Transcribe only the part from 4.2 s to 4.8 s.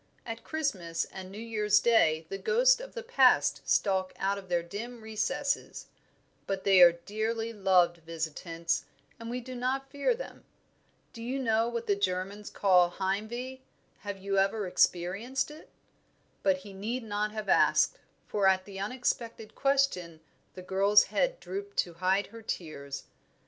of their